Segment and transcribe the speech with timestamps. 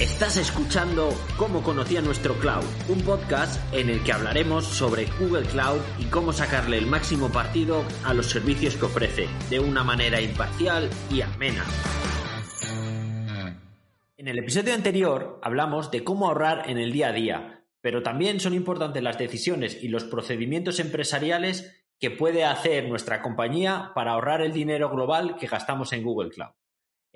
[0.00, 1.08] Estás escuchando
[1.38, 6.34] Cómo conocía nuestro cloud, un podcast en el que hablaremos sobre Google Cloud y cómo
[6.34, 11.64] sacarle el máximo partido a los servicios que ofrece, de una manera imparcial y amena.
[14.18, 18.38] En el episodio anterior hablamos de cómo ahorrar en el día a día, pero también
[18.38, 24.42] son importantes las decisiones y los procedimientos empresariales que puede hacer nuestra compañía para ahorrar
[24.42, 26.52] el dinero global que gastamos en Google Cloud.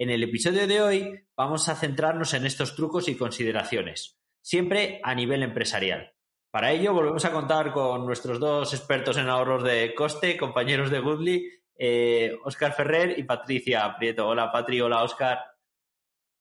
[0.01, 5.15] En el episodio de hoy vamos a centrarnos en estos trucos y consideraciones, siempre a
[5.15, 6.15] nivel empresarial.
[6.51, 11.01] Para ello volvemos a contar con nuestros dos expertos en ahorros de coste, compañeros de
[11.01, 11.47] Goodly,
[12.45, 14.27] Oscar eh, Ferrer y Patricia Prieto.
[14.27, 15.39] Hola Patri, hola Oscar.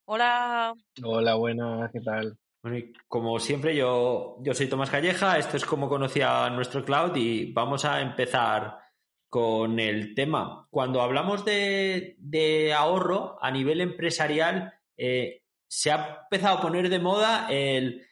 [0.06, 0.74] Hola.
[1.04, 2.38] Hola, buenas, ¿qué tal?
[2.64, 7.52] Bueno, como siempre, yo, yo soy Tomás Calleja, esto es como conocía nuestro cloud y
[7.52, 8.79] vamos a empezar
[9.30, 10.68] con el tema.
[10.72, 17.48] Cuando hablamos de, ahorro a nivel empresarial, eh, se ha empezado a poner de moda
[17.50, 18.08] el,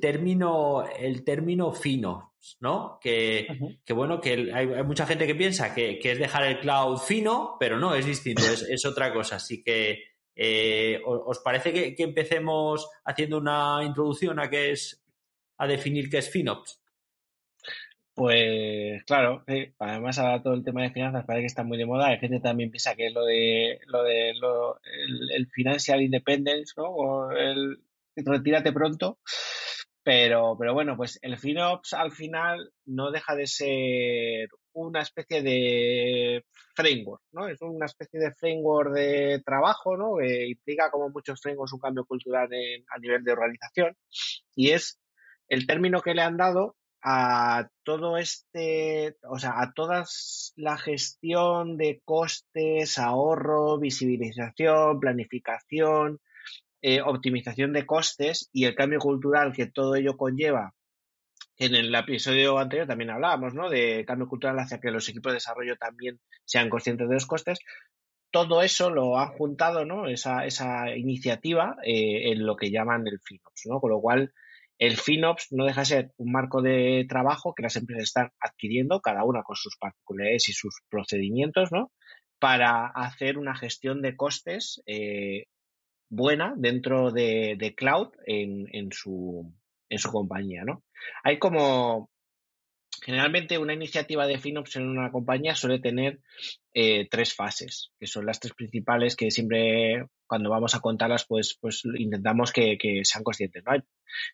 [0.00, 2.98] término, el término fino, ¿no?
[3.00, 3.46] Que,
[3.94, 7.94] bueno, que hay, mucha gente que piensa que, es dejar el cloud fino, pero no,
[7.94, 9.36] es distinto, es, otra cosa.
[9.36, 10.02] Así que,
[10.36, 15.02] eh, ¿os parece que, que, empecemos haciendo una introducción a qué es,
[15.56, 16.78] a definir qué es FinOps?
[18.18, 19.44] Pues claro,
[19.78, 22.08] además ahora todo el tema de finanzas parece que está muy de moda.
[22.08, 26.86] Hay gente también piensa que es lo de lo de lo, el, financial independence, ¿no?
[26.86, 27.78] O el
[28.16, 29.20] retírate pronto.
[30.02, 36.44] Pero, pero bueno, pues el FinOps al final no deja de ser una especie de
[36.74, 37.46] framework, ¿no?
[37.46, 40.16] Es una especie de framework de trabajo, ¿no?
[40.16, 43.96] Que implica como muchos frameworks un cambio cultural a nivel de organización.
[44.56, 44.98] Y es
[45.48, 50.04] el término que le han dado a todo este, o sea, a toda
[50.56, 56.20] la gestión de costes, ahorro, visibilización, planificación,
[56.80, 60.74] eh, optimización de costes y el cambio cultural que todo ello conlleva.
[61.56, 63.68] En el episodio anterior también hablábamos, ¿no?
[63.68, 67.58] De cambio cultural hacia que los equipos de desarrollo también sean conscientes de los costes.
[68.30, 70.06] Todo eso lo han juntado, ¿no?
[70.06, 73.80] Esa, esa iniciativa eh, en lo que llaman el FinOps, ¿no?
[73.80, 74.32] Con lo cual,
[74.78, 79.00] el FinOps no deja de ser un marco de trabajo que las empresas están adquiriendo,
[79.00, 81.92] cada una con sus particularidades y sus procedimientos, ¿no?
[82.38, 85.46] Para hacer una gestión de costes eh,
[86.08, 89.52] buena dentro de, cloud en, su,
[89.88, 90.84] en su compañía, ¿no?
[91.24, 92.10] Hay como
[93.08, 96.20] Generalmente una iniciativa de FinOps en una compañía suele tener
[96.74, 101.56] eh, tres fases, que son las tres principales que siempre cuando vamos a contarlas pues,
[101.58, 103.62] pues intentamos que, sean conscientes.
[103.64, 103.82] ¿no?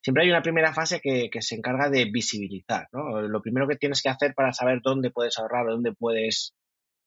[0.03, 2.89] siempre hay una primera fase que, se encarga de visibilizar.
[2.91, 3.23] ¿no?
[3.23, 6.57] Lo primero que tienes que hacer para saber dónde puedes ahorrar, dónde puedes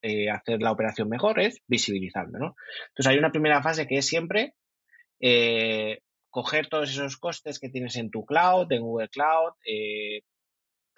[0.00, 2.38] eh, hacer la operación mejor es visibilizarlo.
[2.38, 2.56] ¿no?
[2.88, 4.54] Entonces hay una primera fase que es siempre
[5.20, 5.98] eh,
[6.30, 9.52] coger todos esos costes que tienes en tu cloud, en Google Cloud,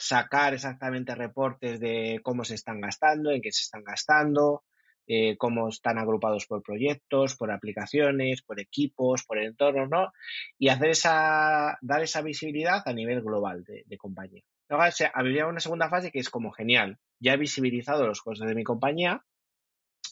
[0.01, 4.65] sacar exactamente reportes de cómo se están gastando, en qué se están gastando,
[5.07, 10.13] eh, cómo están agrupados por proyectos, por aplicaciones, por equipos, por entornos, ¿no?
[10.59, 14.43] Y hacer esa, dar esa visibilidad a nivel global de, compañía.
[14.69, 14.85] Luego
[15.15, 18.65] habría una segunda fase que es como genial, ya he visibilizado los costes de mi
[18.65, 19.25] compañía,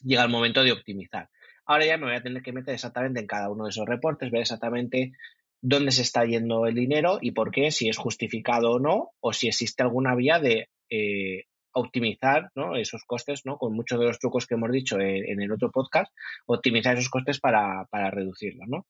[0.03, 1.31] llega el momento de optimizar.
[1.65, 4.31] Ahora ya me voy a tener que meter exactamente en cada uno de esos reportes,
[4.31, 5.13] ver exactamente
[5.61, 9.33] dónde se está yendo el dinero y por qué, si es justificado o no, o
[9.33, 13.57] si existe alguna vía de eh, optimizar esos costes, ¿no?
[13.59, 16.13] con muchos de los trucos que hemos dicho en, el otro podcast,
[16.47, 18.69] optimizar esos costes para, para reducirlos.
[18.69, 18.87] ¿no?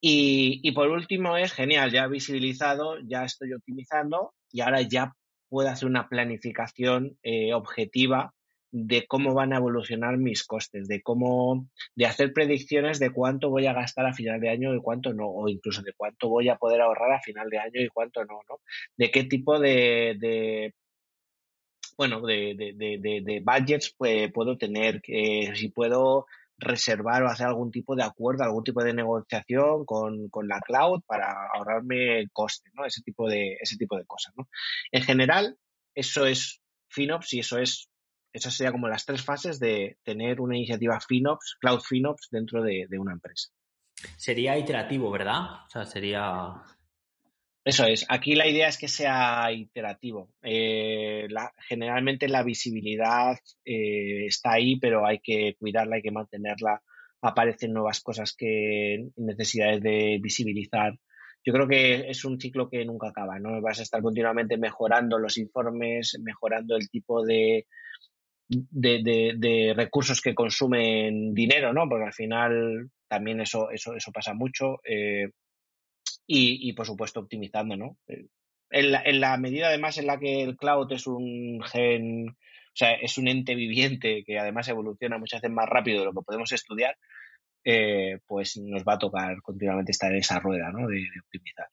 [0.00, 5.14] Y, y, por último es genial, ya visibilizado, ya estoy optimizando y ahora ya
[5.48, 8.34] puedo hacer una planificación eh, objetiva
[8.72, 13.66] de cómo van a evolucionar mis costes, de cómo, de hacer predicciones de cuánto voy
[13.66, 16.56] a gastar a final de año y cuánto no, o incluso de cuánto voy a
[16.56, 18.60] poder ahorrar a final de año y cuánto no, ¿no?
[18.96, 20.74] De qué tipo de, de
[21.98, 27.70] bueno, de, de, de, budgets pues, puedo tener, que si puedo reservar o hacer algún
[27.70, 32.70] tipo de acuerdo, algún tipo de negociación con, con la cloud para ahorrarme el coste,
[32.72, 32.86] ¿no?
[32.86, 34.48] Ese tipo de, ese tipo de cosas, ¿no?
[34.92, 35.58] En general,
[35.94, 37.91] eso es FinOps y eso es
[38.32, 42.86] esas serían como las tres fases de tener una iniciativa FinOps, Cloud FinOps dentro de,
[42.98, 43.50] una empresa.
[44.16, 45.64] Sería iterativo, ¿verdad?
[45.66, 46.54] O sea, sería...
[47.64, 48.04] Eso es.
[48.08, 50.30] Aquí la idea es que sea iterativo.
[50.42, 51.28] Eh,
[51.68, 56.82] generalmente la visibilidad eh, está ahí, pero hay que cuidarla, hay que mantenerla.
[57.20, 60.98] Aparecen nuevas cosas que necesidades de visibilizar.
[61.44, 63.60] Yo creo que es un ciclo que nunca acaba, ¿no?
[63.60, 67.66] Vas a estar continuamente mejorando los informes, mejorando el tipo de,
[68.70, 71.88] de, recursos que consumen dinero, ¿no?
[71.88, 74.80] Porque al final también eso, eso, eso pasa mucho.
[74.84, 75.30] Eh,
[76.26, 77.98] y, por supuesto optimizando, ¿no?
[78.08, 78.26] Eh,
[78.70, 83.18] en la, medida además en la que el cloud es un gen, o sea, es
[83.18, 86.96] un ente viviente que además evoluciona muchas veces más rápido de lo que podemos estudiar,
[87.64, 90.88] eh, pues nos va a tocar continuamente estar en esa rueda, ¿no?
[90.88, 91.66] De, optimizar,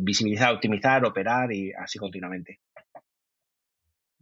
[0.00, 2.60] visibilizar, optimizar, operar y así continuamente.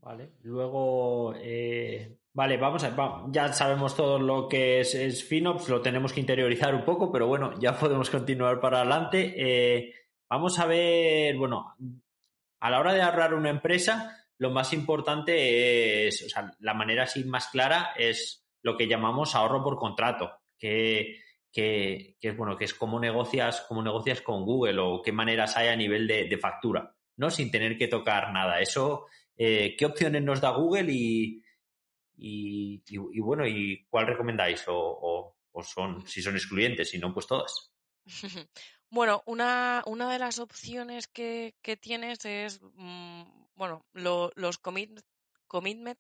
[0.07, 5.83] Vale, luego, eh, vale, vamos a, ya sabemos todo lo que es, es, FinOps, lo
[5.83, 9.35] tenemos que interiorizar un poco, pero bueno, ya podemos continuar para adelante.
[9.37, 9.93] Eh,
[10.31, 11.75] vamos a ver, bueno,
[12.61, 17.03] a la hora de ahorrar una empresa, lo más importante es, o sea, la manera
[17.03, 21.21] así más clara es lo que llamamos ahorro por contrato, que,
[21.51, 25.67] que, es bueno, que es cómo negocias, cómo negocias con Google o qué maneras hay
[25.67, 27.29] a nivel de, factura, ¿no?
[27.29, 28.61] Sin tener que tocar nada.
[28.61, 29.07] Eso,
[29.37, 31.43] eh, ¿qué opciones nos da Google y,
[32.17, 32.81] y,
[33.21, 34.65] bueno, y cuál recomendáis?
[34.69, 37.73] O, o, son, si son excluyentes, si no, pues todas.
[38.89, 43.25] Bueno, una, una de las opciones que, que tienes es, mm,
[43.57, 45.01] bueno, los commit,
[45.49, 45.99] commitment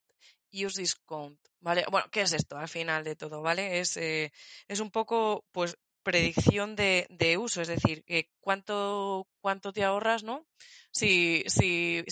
[0.52, 1.84] use discount, ¿vale?
[1.90, 3.80] Bueno, ¿qué es esto al final de todo, ¿vale?
[3.80, 4.32] Es, eh,
[4.68, 8.04] es un poco, pues, predicción de, de uso, es decir,
[8.40, 10.46] cuánto, cuánto te ahorras, ¿no?
[10.92, 12.04] Si, si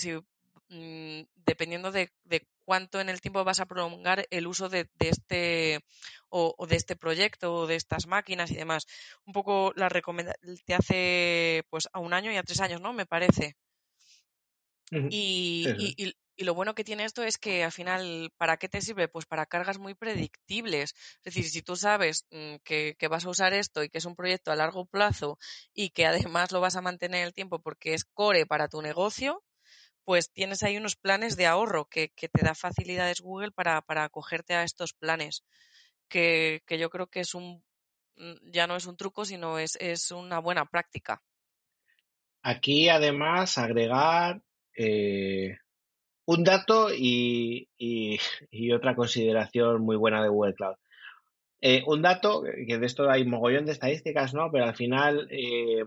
[0.69, 5.09] mm, dependiendo de, de, cuánto en el tiempo vas a prolongar el uso de, de
[5.09, 5.85] este
[6.29, 8.87] o, de este proyecto o de estas máquinas y demás.
[9.27, 12.93] Un poco la recomendación te hace pues a un año y a tres años, ¿no?
[12.93, 13.57] Me parece.
[14.91, 18.81] y, y, y, lo bueno que tiene esto es que al final, ¿para qué te
[18.81, 19.09] sirve?
[19.09, 20.95] Pues para cargas muy predictibles.
[21.19, 24.05] Es decir, si tú sabes mm, que, que, vas a usar esto y que es
[24.05, 25.39] un proyecto a largo plazo
[25.73, 29.45] y que además lo vas a mantener el tiempo porque es core para tu negocio,
[30.05, 34.05] pues tienes ahí unos planes de ahorro que, que te da facilidades Google para, para
[34.05, 35.45] acogerte a estos planes
[36.09, 37.63] que, yo creo que es un,
[38.17, 41.23] mm, ya no es un truco, sino es, es una buena práctica.
[42.43, 44.43] Aquí además agregar
[44.77, 45.57] eh,
[46.27, 48.19] un dato y, y,
[48.73, 50.77] otra consideración muy buena de Google Cloud.
[51.61, 54.51] Eh, un dato, que de esto hay mogollón de estadísticas, ¿no?
[54.53, 55.85] Pero al final eh,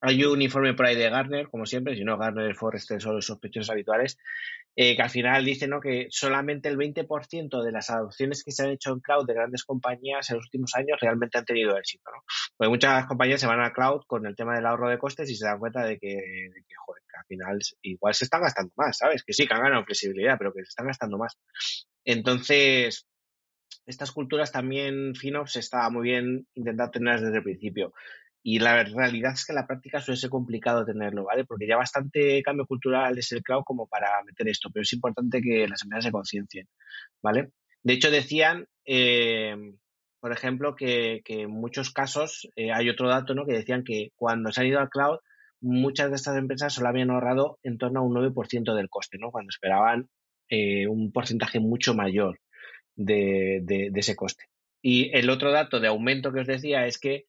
[0.00, 3.26] hay un informe por ahí de Gartner, como siempre, si no Gartner, Forrester son los
[3.26, 4.18] sospechosos habituales,
[4.76, 5.80] eh, que al final dice ¿no?
[5.80, 9.64] que solamente el 20% de las adopciones que se han hecho en cloud de grandes
[9.64, 12.10] compañías en los últimos años realmente han tenido éxito.
[12.10, 12.22] ¿no?
[12.56, 15.36] Porque muchas compañías se van a cloud con el tema del ahorro de costes y
[15.36, 16.50] se dan cuenta de que,
[16.86, 19.22] joder, que al final igual se están gastando más, ¿sabes?
[19.24, 21.38] Que sí, que han ganado flexibilidad, pero que se están gastando más.
[22.04, 23.06] Entonces,
[23.86, 27.92] estas culturas también, FinOps, está muy bien intentar tenerlas desde el principio.
[28.46, 31.46] Y la realidad es que la práctica suele ser complicado tenerlo, ¿vale?
[31.46, 35.40] Porque ya bastante cambio cultural es el cloud como para meter esto, pero es importante
[35.40, 36.68] que las empresas se conciencien,
[37.22, 37.52] ¿vale?
[37.82, 39.56] De hecho, decían, eh,
[40.20, 43.46] por ejemplo, que, en muchos casos eh, hay otro dato, ¿no?
[43.46, 45.20] Que decían que cuando se han ido al cloud,
[45.62, 49.30] muchas de estas empresas solo habían ahorrado en torno a un 9% del coste, ¿no?
[49.30, 50.10] Cuando esperaban
[50.50, 52.40] eh, un porcentaje mucho mayor
[52.94, 54.44] de, de ese coste.
[54.82, 57.24] Y el otro dato de aumento que os decía es que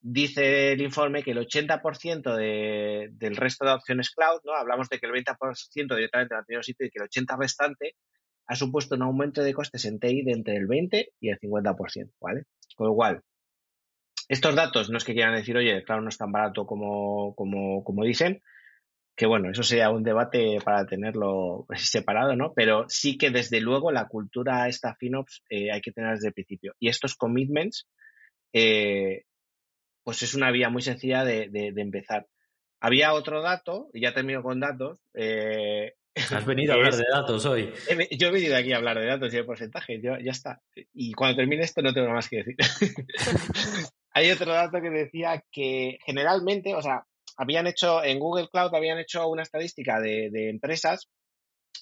[0.00, 4.54] dice el informe que el 80% de, del resto de opciones cloud, ¿no?
[4.54, 7.96] Hablamos de que el 20% directamente lo han tenido sitio y que el 80% restante
[8.46, 12.12] ha supuesto un aumento de costes en TI de entre el 20 y el 50%,
[12.20, 12.44] ¿vale?
[12.74, 13.22] Con lo cual,
[14.28, 17.34] estos datos no es que quieran decir, oye, el cloud no es tan barato como,
[17.34, 18.42] como, como dicen,
[19.16, 22.52] que bueno, eso sería un debate para tenerlo separado, ¿no?
[22.54, 26.34] Pero sí que desde luego la cultura esta FinOps eh, hay que tener desde el
[26.34, 26.74] principio.
[26.78, 27.86] Y estos commitments
[28.52, 29.24] eh,
[30.10, 32.26] pues es una vía muy sencilla de, empezar.
[32.80, 34.98] Había otro dato, y ya termino con datos.
[35.14, 35.94] Eh,
[36.34, 37.72] Has venido a hablar de datos hoy.
[38.18, 40.60] Yo he venido aquí a hablar de datos y de porcentajes, ya está.
[40.92, 42.56] Y cuando termine esto no tengo nada más que decir.
[44.10, 47.04] Hay otro dato que decía que generalmente, o sea,
[47.36, 51.08] habían hecho en Google Cloud, habían hecho una estadística de, empresas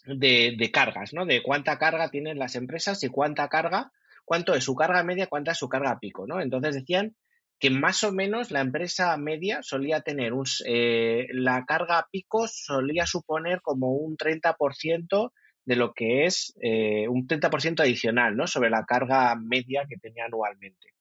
[0.04, 1.25] de, de, cargas, ¿no?
[1.25, 3.90] De cuánta carga tienen las empresas y cuánta carga,
[4.26, 6.42] cuánto es su carga media, cuánta es su carga pico, ¿no?
[6.42, 7.16] Entonces decían
[7.58, 13.06] que más o menos la empresa media solía tener un, eh, la carga pico solía
[13.06, 15.32] suponer como un 30%
[15.64, 18.46] de lo que es eh, un 30% adicional, ¿no?
[18.46, 20.94] Sobre la carga media que tenía anualmente.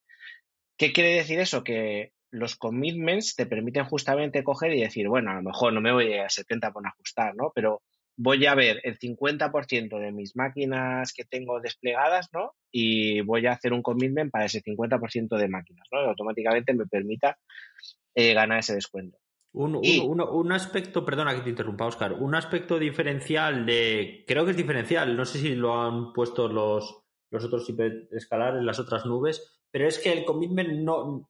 [0.78, 1.64] ¿Qué quiere decir eso?
[1.64, 5.94] Que los commitments te permiten justamente coger y decir, bueno, a lo mejor no me
[5.94, 7.52] voy a 70 por ajustar, ¿no?
[7.56, 7.82] Pero
[8.18, 12.54] voy a ver el 50% de mis máquinas que tengo desplegadas, ¿no?
[12.72, 16.02] Y voy a hacer un commitment para ese 50% de máquinas, ¿no?
[16.02, 17.38] Y automáticamente me permita
[18.16, 19.20] eh, ganar ese descuento.
[19.54, 25.16] Un, aspecto, perdona que te interrumpa, Oscar, un aspecto diferencial de, creo que es diferencial,
[25.16, 29.98] no sé si lo han puesto los, los otros hiperescalares, las otras nubes, pero es
[29.98, 31.28] que el commitment no,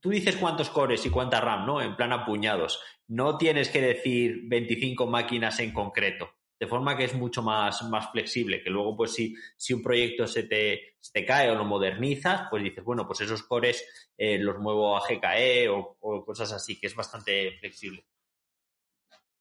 [0.00, 1.80] tú dices cuántos cores y cuánta RAM, ¿no?
[1.80, 2.80] En plan apuñados.
[3.08, 6.30] No tienes que decir 25 máquinas en concreto.
[6.58, 10.26] De forma que es mucho más, más flexible, que luego, pues, si, si un proyecto
[10.26, 13.86] se te, se te cae o lo modernizas, pues dices, bueno, pues esos cores
[14.16, 18.06] eh, los muevo a GKE o, o cosas así, que es bastante flexible.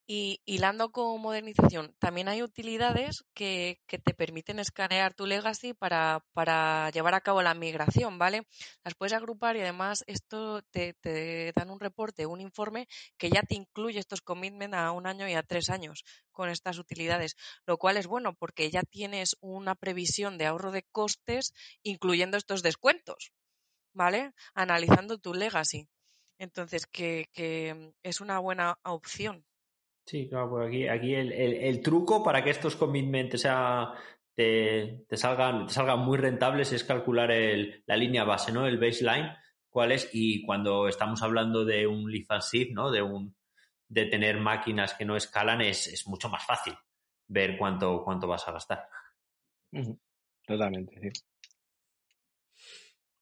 [0.08, 6.24] Y hilando con modernización, también hay utilidades que, que, te permiten escanear tu legacy para,
[6.34, 8.46] para, llevar a cabo la migración, ¿vale?
[8.84, 13.42] Las puedes agrupar y además esto te, te, dan un reporte, un informe que ya
[13.42, 17.36] te incluye estos commitments a un año y a tres años con estas utilidades,
[17.66, 22.62] lo cual es bueno porque ya tienes una previsión de ahorro de costes incluyendo estos
[22.62, 23.32] descuentos,
[23.94, 24.34] ¿vale?
[24.54, 25.88] Analizando tu legacy.
[26.38, 29.46] Entonces, que, que es una buena opción.
[30.06, 33.92] Sí, claro, pues aquí, aquí el, el, el, truco para que estos commitments sea,
[34.36, 38.68] te, te, salgan, te salgan muy rentables es calcular el, la línea base, ¿no?
[38.68, 39.32] El baseline,
[39.70, 42.92] cuál es, y cuando estamos hablando de un lift and shift, ¿no?
[42.92, 43.36] De un
[43.88, 46.74] de tener máquinas que no escalan, es, es mucho más fácil
[47.28, 48.88] ver cuánto, cuánto vas a gastar.
[50.46, 51.22] Totalmente, sí.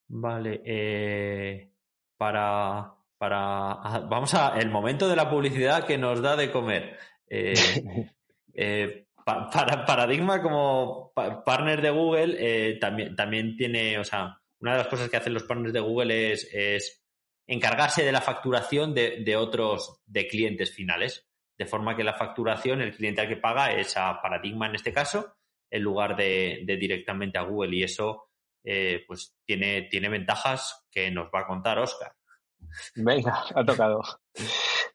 [0.08, 1.72] Vale, eh,
[2.18, 4.00] para, para.
[4.10, 4.60] Vamos a.
[4.60, 6.98] El momento de la publicidad que nos da de comer.
[7.30, 7.54] Eh,
[8.54, 13.98] eh, pa, para Paradigma, como partner de Google, eh, también, también tiene.
[13.98, 17.02] O sea, una de las cosas que hacen los partners de Google es, es
[17.48, 21.26] encargarse de la facturación de, de, otros, de clientes finales.
[21.58, 24.92] De forma que la facturación, el cliente al que paga es a Paradigma en este
[24.92, 25.38] caso,
[25.72, 27.78] en lugar de, de directamente a Google.
[27.78, 28.32] Y eso,
[29.08, 32.12] pues, tiene, tiene ventajas que nos va a contar Oscar.
[32.96, 34.02] Venga, ha tocado.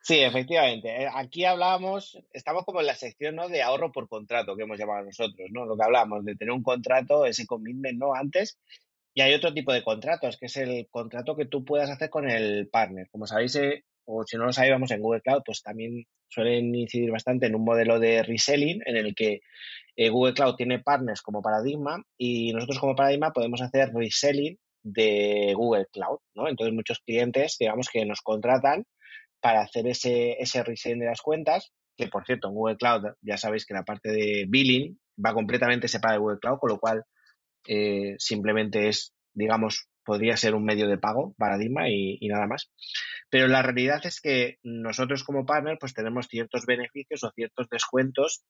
[0.01, 1.03] Sí, efectivamente.
[1.03, 3.49] Eh, aquí hablábamos, estamos como en la sección ¿no?
[3.49, 5.67] de ahorro por contrato que hemos llamado nosotros, ¿no?
[5.67, 8.15] Lo que hablábamos de tener un contrato, ese commitment, ¿no?
[8.15, 8.59] Antes.
[9.15, 12.31] Y hay otro tipo de contratos, que es el contrato que tú puedas hacer con
[12.31, 13.09] el partner.
[13.11, 17.11] Como sabéis, eh, o si no lo sabíamos en Google Cloud, pues también suelen incidir
[17.11, 19.43] bastante en un modelo de reselling en el que
[19.97, 25.53] eh, Google Cloud tiene partners como Paradigma y nosotros como Paradigma podemos hacer reselling de
[25.55, 26.49] Google Cloud, ¿no?
[26.49, 28.85] Entonces muchos clientes, digamos, que nos contratan
[29.41, 33.67] para hacer ese, ese de las cuentas, que por cierto, en Google Cloud ya sabéis
[33.67, 37.05] que la parte de billing va completamente separada de Google Cloud, con lo cual
[37.67, 42.71] eh, simplemente es, digamos, podría ser un medio de pago, paradigma y, y, nada más.
[43.29, 48.43] Pero la realidad es que nosotros como partner pues tenemos ciertos beneficios o ciertos descuentos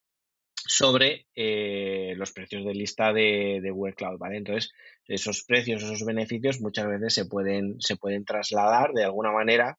[0.68, 4.36] sobre eh, los precios de lista de, de, Cloud, ¿vale?
[4.36, 4.70] Entonces,
[5.06, 9.78] esos precios, esos beneficios muchas veces se pueden, se pueden trasladar de alguna manera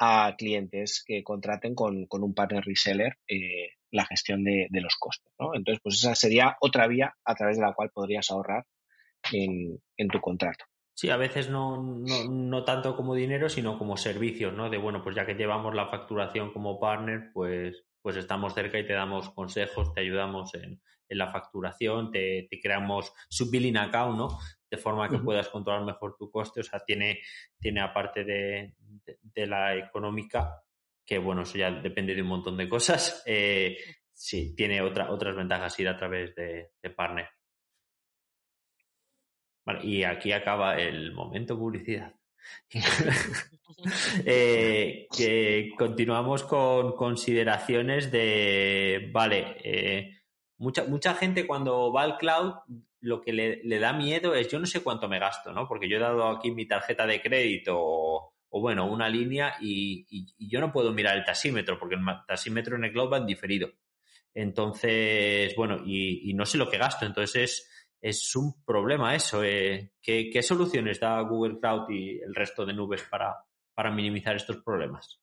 [0.00, 4.96] a clientes que contraten con, con un partner reseller eh, la gestión de, de, los
[4.98, 5.54] costes, ¿no?
[5.54, 8.66] Entonces, pues esa sería otra vía a través de la cual podrías ahorrar
[9.30, 10.64] en, en tu contrato.
[10.94, 14.68] Sí, a veces no, no, no, tanto como dinero, sino como servicios, ¿no?
[14.68, 18.86] De bueno, pues ya que llevamos la facturación como partner, pues pues estamos cerca y
[18.86, 24.18] te damos consejos, te ayudamos en, en la facturación, te, te, creamos su billing account,
[24.18, 24.38] ¿no?
[24.70, 25.24] De forma que uh -huh.
[25.24, 26.60] puedas controlar mejor tu coste.
[26.60, 27.20] O sea, tiene,
[27.58, 30.62] tiene aparte de, de, de, la económica,
[31.02, 33.78] que bueno, eso ya depende de un montón de cosas, eh,
[34.12, 37.30] sí, tiene otra, otras ventajas ir a través de, de partner.
[39.64, 42.12] Vale, y aquí acaba el momento publicidad.
[44.24, 50.20] eh, que continuamos con consideraciones de, vale, eh,
[50.58, 52.54] mucha, mucha gente cuando va al cloud
[53.00, 55.68] lo que le, le, da miedo es yo no sé cuánto me gasto, ¿no?
[55.68, 60.06] Porque yo he dado aquí mi tarjeta de crédito o, o bueno, una línea y,
[60.08, 63.18] y, y, yo no puedo mirar el tasímetro porque el tasímetro en el cloud va
[63.18, 63.70] en diferido.
[64.32, 67.04] Entonces, bueno, y, y no sé lo que gasto.
[67.04, 67.68] Entonces
[68.04, 69.42] es, un problema eso.
[69.42, 69.92] Eh.
[70.02, 73.34] ¿Qué, ¿Qué, soluciones da Google Cloud y el resto de nubes para,
[73.74, 75.20] para minimizar estos problemas?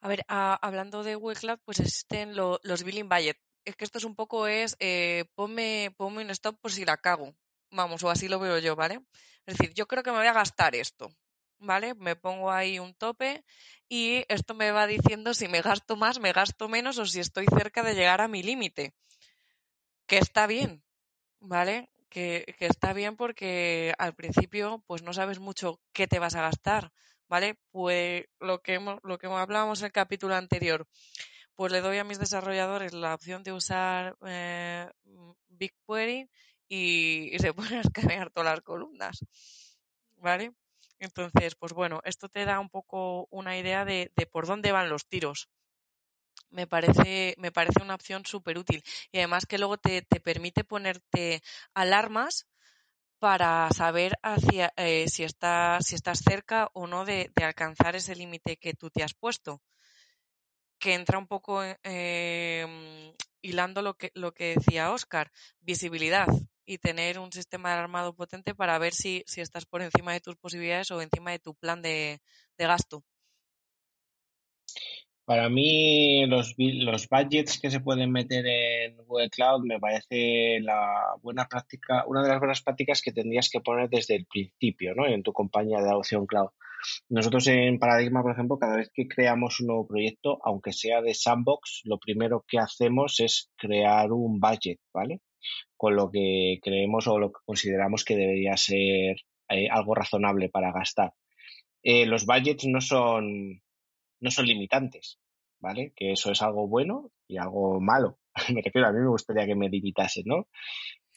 [0.00, 3.38] A ver, hablando de Google Cloud, pues existen lo, los billing budget.
[3.64, 6.96] Es que esto es un poco es, eh, ponme, ponme un stop por si la
[6.96, 7.34] cago.
[7.70, 9.00] Vamos, o así lo veo yo, ¿vale?
[9.46, 11.10] Es decir, yo creo que me voy a gastar esto,
[11.58, 11.94] ¿vale?
[11.94, 13.44] Me pongo ahí un tope
[13.88, 17.46] y esto me va diciendo si me gasto más, me gasto menos o si estoy
[17.46, 18.94] cerca de llegar a mi límite.
[20.06, 20.82] Que está bien,
[21.40, 21.90] ¿vale?
[22.08, 26.42] Que, que, está bien porque al principio pues no sabes mucho qué te vas a
[26.42, 26.92] gastar,
[27.28, 27.58] ¿vale?
[27.70, 30.86] Pues lo que, hemos, lo que hablábamos en el capítulo anterior,
[31.54, 34.88] pues le doy a mis desarrolladores la opción de usar eh,
[35.48, 36.30] BigQuery
[36.68, 39.24] y, y se pueden escanear todas las columnas,
[40.16, 40.52] ¿vale?
[40.98, 44.88] Entonces, pues bueno, esto te da un poco una idea de, de por dónde van
[44.88, 45.48] los tiros
[46.50, 48.82] me parece, me parece una opción súper útil.
[49.12, 51.42] Y además que luego te, te, permite ponerte
[51.74, 52.46] alarmas
[53.18, 58.56] para saber hacia eh, si, está, si estás cerca o no de, alcanzar ese límite
[58.56, 59.60] que tú te has puesto.
[60.78, 66.28] Que entra un poco em, hilando lo que, lo que decía Oscar, visibilidad
[66.64, 70.20] y tener un sistema de armado potente para ver si, si estás por encima de
[70.20, 72.20] tus posibilidades o encima de tu plan de
[72.58, 73.04] gasto.
[75.28, 81.16] Para mí, los, los budgets que se pueden meter en Google Cloud me parece la
[81.20, 85.06] buena práctica, una de las buenas prácticas que tendrías que poner desde el principio, ¿no?
[85.06, 86.48] En tu compañía de adopción cloud.
[87.10, 91.12] Nosotros en Paradigma, por ejemplo, cada vez que creamos un nuevo proyecto, aunque sea de
[91.12, 95.20] sandbox, lo primero que hacemos es crear un budget, ¿vale?
[95.76, 99.16] Con lo que creemos o lo que consideramos que debería ser
[99.50, 101.12] eh, algo razonable para gastar.
[101.82, 103.60] Eh, los budgets no son
[104.20, 105.18] no son limitantes,
[105.60, 105.92] ¿vale?
[105.96, 108.18] Que eso es algo bueno y algo malo.
[108.54, 110.46] me refiero, a mí me gustaría que me limitasen, ¿no?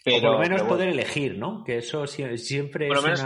[0.03, 1.63] Pero, por lo menos poder elegir, ¿no?
[1.63, 3.23] Que eso siempre por lo menos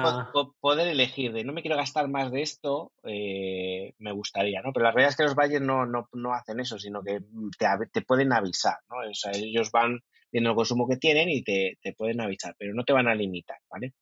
[0.60, 4.74] poder elegir, de no me quiero gastar más de esto, eh, me gustaría, ¿no?
[4.74, 7.20] Pero la realidad es que los valles no, no, no hacen eso, sino que
[7.58, 9.10] te, te, pueden avisar, ¿no?
[9.10, 12.74] O sea, ellos van viendo el consumo que tienen y te, te, pueden avisar, pero
[12.74, 13.94] no te van a limitar, ¿vale?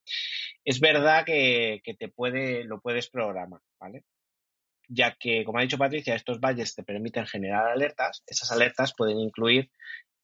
[0.66, 4.04] Es verdad que, que te puede, lo puedes programar, ¿vale?
[4.94, 8.24] Ya que, como ha dicho Patricia, estos valles te permiten generar alertas.
[8.28, 9.72] Esas alertas pueden incluir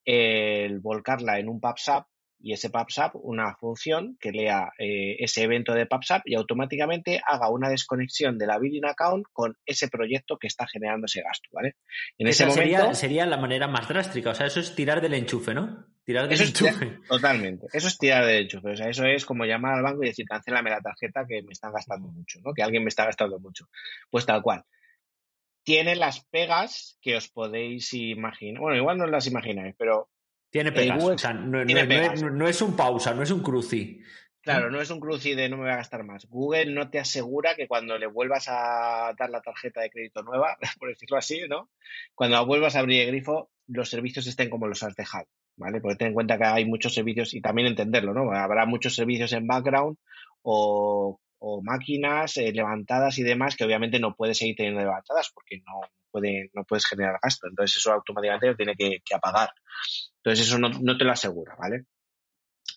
[0.06, 2.06] el volcarla en un PubSub
[2.42, 7.50] y ese PubSub una función que lea eh, ese evento de PubSub y automáticamente haga
[7.50, 11.76] una desconexión de la billing account con ese proyecto que está generando ese gasto, ¿vale?
[12.18, 15.54] En ese momento, sería, la manera más drástica, o sea, eso es tirar del enchufe,
[15.54, 15.86] ¿no?
[16.10, 16.98] Tirar del enchufe.
[17.08, 20.08] totalmente, eso es tirar del enchufe, o sea, eso es como llamar al banco y
[20.08, 22.52] decir, cancélame la tarjeta que me están gastando mucho, ¿no?
[22.52, 23.70] Que alguien me está gastando mucho.
[24.10, 24.66] Pues tal cual
[25.64, 28.60] tiene las pegas que os podéis imaginar.
[28.60, 30.10] Bueno, igual no las imagináis, pero
[30.50, 31.04] tiene pegas.
[31.04, 31.62] o sea, no,
[32.48, 34.02] Es, un pausa, no es un cruci.
[34.42, 36.26] Claro, no es un cruci de no me voy a gastar más.
[36.26, 40.58] Google no te asegura que cuando le vuelvas a dar la tarjeta de crédito nueva,
[40.80, 41.70] por decirlo así, ¿no?
[42.16, 45.28] Cuando vuelvas a abrir el grifo, los servicios estén como los has dejado,
[45.60, 45.82] ¿vale?
[45.82, 48.32] Porque ten en cuenta que hay muchos servicios y también entenderlo, ¿no?
[48.32, 49.98] Habrá muchos servicios en background
[50.42, 51.20] o,
[51.64, 55.80] máquinas eh, levantadas y demás que obviamente no puedes seguir teniendo levantadas porque no,
[56.12, 57.48] puede, no puedes generar gasto.
[57.48, 59.50] Entonces eso automáticamente lo tiene que apagar.
[60.18, 61.86] Entonces eso no, te lo asegura, ¿vale?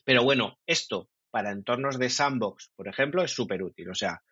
[0.05, 3.89] Pero bueno, esto para entornos de sandbox, por ejemplo, es súper útil.
[3.91, 4.23] O sea,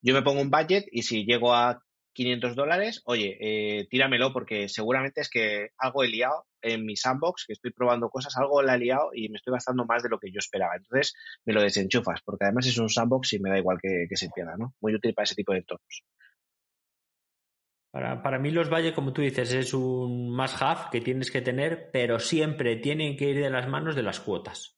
[0.00, 1.82] yo me pongo un budget y si llego a
[2.16, 7.44] 500 dólares, oye, eh, tíramelo porque seguramente es que algo he liado en mi sandbox,
[7.46, 10.18] que estoy probando cosas, algo la he liado y me estoy gastando más de lo
[10.18, 10.76] que yo esperaba.
[10.76, 14.30] Entonces me lo desenchufas porque además es un sandbox y me da igual que, se
[14.34, 14.74] pierda, ¿no?
[14.80, 16.02] Muy útil para ese tipo de entornos.
[17.92, 22.18] Para, mí los valles, como tú dices, es un must-have que tienes que tener, pero
[22.18, 24.75] siempre tienen que ir de las manos de las cuotas.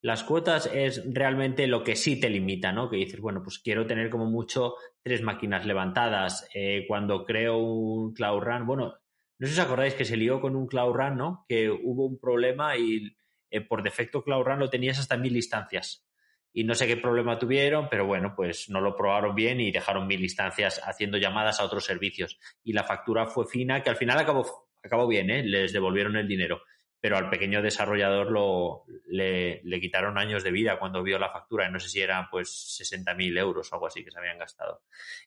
[0.00, 2.88] Las cuotas es realmente lo que sí te limita, ¿no?
[2.88, 6.48] Que dices, bueno, pues quiero tener como mucho tres máquinas levantadas.
[6.54, 8.94] Eh, cuando creo un Cloud Run, bueno,
[9.38, 11.44] no sé si os acordáis que se lió con un Cloud Run, ¿no?
[11.48, 13.16] Que hubo un problema y
[13.50, 16.08] eh, por defecto Cloud Run lo tenías hasta mil instancias
[16.52, 20.06] y no sé qué problema tuvieron, pero bueno, pues no lo probaron bien y dejaron
[20.06, 22.38] mil instancias haciendo llamadas a otros servicios.
[22.64, 25.42] Y la factura fue fina, que al final acabó, acabó bien, ¿eh?
[25.44, 26.62] les devolvieron el dinero,
[27.00, 31.68] pero al pequeño desarrollador lo, le, le quitaron años de vida cuando vio la factura,
[31.68, 32.48] y no sé si eran pues
[32.80, 34.82] 60.000 euros o algo así que se habían gastado.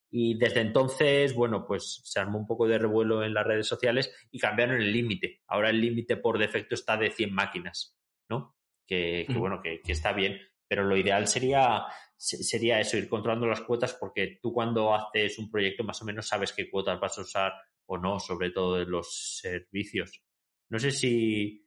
[0.10, 4.13] Y desde entonces, bueno, pues se armó un poco de revuelo en las redes sociales
[4.31, 5.41] y cambiaron el límite.
[5.47, 7.97] Ahora el límite por defecto está de 100 máquinas,
[8.29, 8.55] ¿no?
[8.86, 10.39] Que, que bueno, que, que está bien
[10.71, 11.84] pero lo ideal sería,
[12.15, 16.29] sería eso, ir controlando las cuotas porque tú cuando haces un proyecto más o menos
[16.29, 17.51] sabes qué cuotas vas a usar
[17.88, 20.23] o no, sobre todo en los servicios.
[20.69, 21.61] No sé si...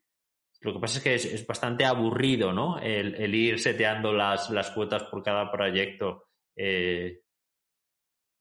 [0.64, 2.78] Lo que pasa es que es, bastante aburrido, ¿no?
[2.78, 6.24] El, ir seteando las, las cuotas por cada proyecto.
[6.56, 7.20] Eh,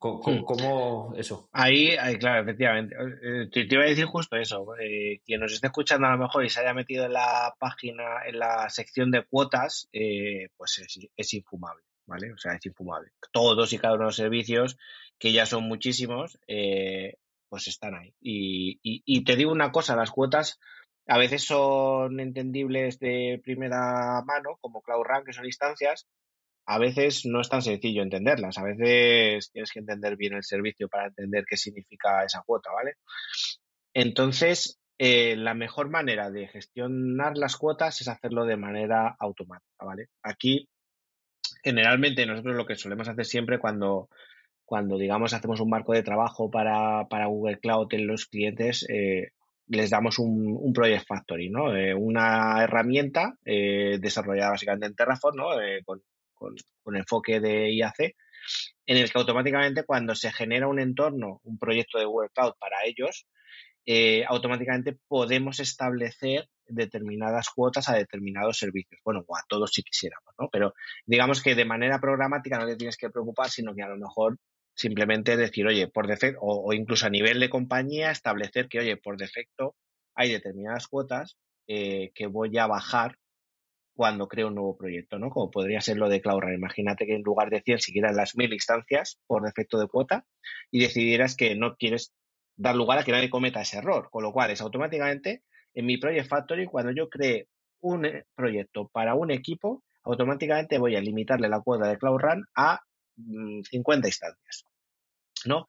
[0.03, 0.43] Hmm.
[0.43, 1.47] ¿Cómo, eso?
[1.53, 2.95] Ahí, claro, efectivamente.
[2.95, 4.75] Eh, te, iba a decir justo eso.
[4.77, 8.25] Eh, quien nos esté escuchando a lo mejor y se haya metido en la página,
[8.25, 10.79] en la sección de cuotas, eh, pues
[11.15, 12.33] es, infumable, ¿vale?
[12.33, 13.11] O sea, es infumable.
[13.31, 14.77] Todos y cada uno de los servicios,
[15.17, 16.37] que ya son muchísimos,
[17.47, 18.13] pues están ahí.
[18.19, 20.59] Y, y te digo una cosa, las cuotas
[21.07, 26.07] a veces son entendibles de primera mano, como Cloud Run, que son instancias,
[26.65, 28.57] a veces no es tan sencillo entenderlas.
[28.57, 32.93] A veces tienes que entender bien el servicio para entender qué significa esa cuota, ¿vale?
[33.93, 40.07] Entonces, eh, la mejor manera de gestionar las cuotas es hacerlo de manera automática, ¿vale?
[40.23, 40.69] Aquí,
[41.63, 44.09] generalmente, nosotros lo que solemos hacer siempre cuando,
[44.65, 49.31] cuando digamos, hacemos un marco de trabajo para, para Google Cloud en los clientes, eh,
[49.67, 51.75] les damos un, Project Factory, ¿no?
[51.75, 55.61] Eh, una herramienta eh, desarrollada básicamente en Terraform, ¿no?
[55.61, 56.01] Eh, con,
[56.33, 58.15] con enfoque de IAC,
[58.85, 63.25] en el que automáticamente cuando se genera un entorno, un proyecto de workout para ellos,
[64.27, 68.99] automáticamente podemos establecer determinadas cuotas a determinados servicios.
[69.05, 70.49] Bueno, o a todos si quisiéramos, ¿no?
[70.51, 70.73] Pero
[71.05, 74.37] digamos que de manera programática no te tienes que preocupar, sino que a lo mejor
[74.75, 79.17] simplemente decir, oye, por defecto, o, incluso a nivel de compañía, establecer que, oye, por
[79.17, 79.75] defecto
[80.15, 83.17] hay determinadas cuotas eh, que voy a bajar
[83.95, 85.29] cuando creo un nuevo proyecto, ¿no?
[85.29, 86.53] Como podría ser lo de CloudRun.
[86.53, 90.25] Imagínate que en lugar de 100 siguieran las 1000 instancias por defecto de cuota
[90.71, 92.13] y decidieras que no quieres
[92.55, 94.09] dar lugar a que nadie cometa ese error.
[94.11, 97.47] Con lo cual, es automáticamente en mi Project Factory, cuando yo cree
[97.81, 102.45] un eh, proyecto para un equipo, automáticamente voy a limitarle la cuota de Cloud Run
[102.55, 102.81] a
[103.15, 104.65] 50 mm, instancias.
[105.45, 105.67] ¿No?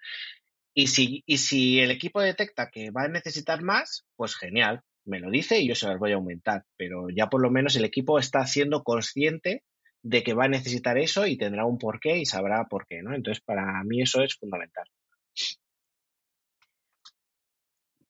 [0.73, 5.21] Y si, y si el equipo detecta que va a necesitar más, pues genial, me
[5.21, 6.65] lo dice y yo se las voy a aumentar.
[6.77, 9.63] Pero ya por lo menos el equipo está siendo consciente
[10.03, 13.15] de que va a necesitar eso y tendrá un porqué y sabrá por qué, ¿no?
[13.15, 14.87] Entonces, para mí eso es fundamental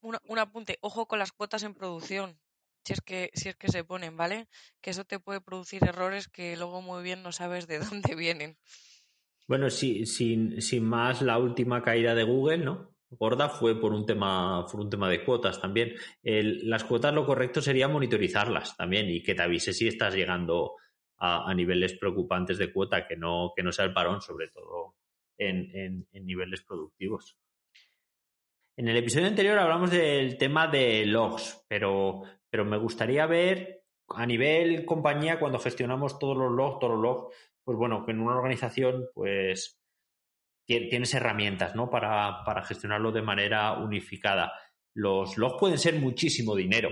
[0.05, 2.39] un, apunte, ojo con las cuotas en producción,
[2.85, 4.49] si es que si es que se ponen, ¿vale?
[4.81, 8.59] Que eso te puede producir errores que luego muy bien no sabes de dónde vienen.
[9.47, 12.95] Bueno, sí, sin, sin más, la última caída de Google, ¿no?
[13.11, 15.95] Gorda fue por un tema, por un tema de cuotas también.
[16.23, 20.75] las cuotas lo correcto sería monitorizarlas también y que te avise si estás llegando
[21.19, 24.97] a, niveles preocupantes de cuota, que no, que no sea el parón, sobre todo
[25.39, 27.39] en niveles productivos.
[28.77, 34.27] En el episodio anterior hablamos del tema de logs, pero, pero me gustaría ver a
[34.27, 38.37] nivel compañía cuando gestionamos todos los logs, todos los logs, pues bueno, que en una
[38.37, 39.81] organización pues
[40.67, 41.91] tienes herramientas, ¿no?
[41.91, 44.53] Para, para gestionarlo de manera unificada.
[44.95, 46.91] Los logs pueden ser muchísimo dinero,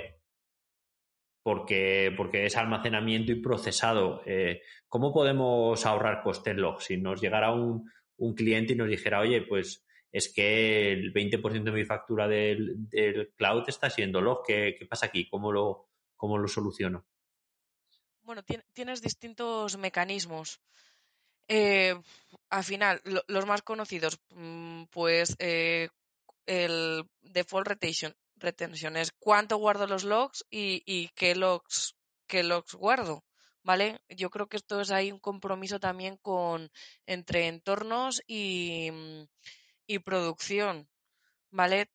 [1.43, 4.23] porque, porque es almacenamiento y procesado.
[4.27, 6.85] Eh, ¿Cómo podemos ahorrar costes logs?
[6.85, 11.63] Si nos llegara un, un, cliente y nos dijera, oye, pues es que el 20%
[11.63, 12.89] de mi factura del,
[13.37, 14.43] cloud está siendo log.
[14.47, 15.29] ¿Qué, pasa aquí?
[15.29, 17.07] ¿Cómo lo, cómo lo soluciono?
[18.23, 20.61] Bueno, tienes distintos mecanismos.
[21.49, 21.95] Eh,
[22.51, 25.89] al final, los más conocidos, mm, pues eh,
[26.47, 31.95] el default retention, retention es cuánto guardo los logs y, qué logs
[32.27, 33.25] qué logs guardo.
[33.65, 34.01] ¿Vale?
[34.09, 36.71] Yo creo que esto es ahí un compromiso también con
[37.07, 39.25] entre entornos y, mm,
[39.87, 40.89] y producción,
[41.51, 41.89] ¿vale?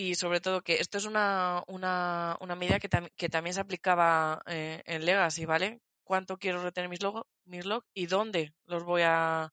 [0.00, 4.40] Y sobre todo que esto es una, una, una medida que, que, también se aplicaba
[4.46, 5.80] eh, en Legacy, ¿vale?
[6.04, 9.52] ¿Cuánto quiero retener mis, logo, mis logs y dónde los voy a,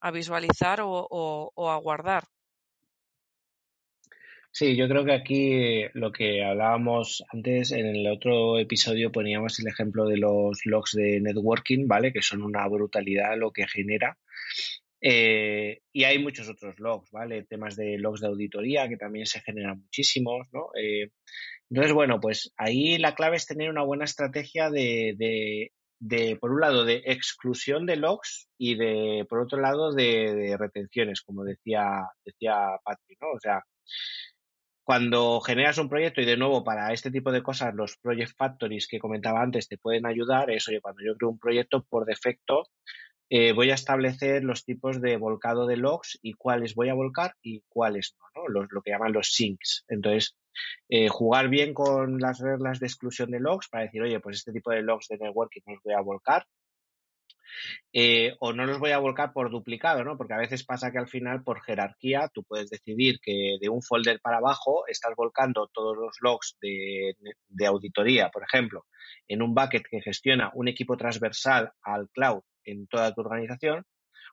[0.00, 2.24] a visualizar o, o, a guardar?
[4.50, 9.68] Sí, yo creo que aquí lo que hablábamos antes en el otro episodio poníamos el
[9.68, 12.12] ejemplo de los logs de networking, ¿vale?
[12.12, 14.18] Que son una brutalidad lo que genera.
[15.00, 17.44] Eh, y hay muchos otros logs, ¿vale?
[17.44, 20.70] Temas de logs de auditoría que también se generan muchísimos, ¿no?
[20.80, 21.10] Eh,
[21.70, 26.60] entonces, bueno, pues ahí la clave es tener una buena estrategia de, de, por un
[26.60, 32.78] lado, de exclusión de logs y de, por otro lado, de, retenciones, como decía, decía
[32.84, 33.32] Patrick, ¿no?
[33.32, 33.62] O sea,
[34.84, 38.86] cuando generas un proyecto y de nuevo para este tipo de cosas los project factories
[38.86, 42.68] que comentaba antes te pueden ayudar, es, oye, cuando yo creo un proyecto por defecto
[43.28, 47.34] eh, voy a establecer los tipos de volcado de logs y cuáles voy a volcar
[47.42, 48.48] y cuáles no, ¿no?
[48.48, 49.84] Los, lo que llaman los sinks.
[49.88, 50.36] Entonces,
[50.88, 54.52] eh, jugar bien con las reglas de exclusión de logs para decir, oye, pues este
[54.52, 56.46] tipo de logs de networking los voy a volcar.
[57.92, 60.16] Eh, o no los voy a volcar por duplicado, ¿no?
[60.16, 63.82] Porque a veces pasa que al final, por jerarquía, tú puedes decidir que de un
[63.82, 68.84] folder para abajo estás volcando todos los logs de auditoría, por ejemplo,
[69.26, 73.84] en un bucket que gestiona un equipo transversal al cloud en toda tu organización,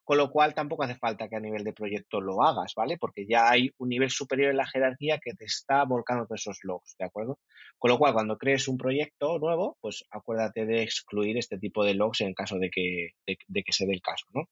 [0.04, 2.98] con lo cual tampoco hace falta que a nivel de proyecto lo hagas, ¿vale?
[2.98, 6.60] Porque ya hay un nivel superior en la jerarquía que te está volcando todos esos
[6.64, 7.40] logs, ¿de acuerdo?
[7.78, 11.94] Con lo cual, cuando crees un proyecto nuevo, pues acuérdate de excluir este tipo de
[11.94, 14.50] logs en caso de que, de, que se dé el caso, ¿no?